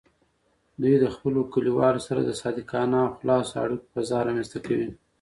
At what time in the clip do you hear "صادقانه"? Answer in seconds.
2.41-2.97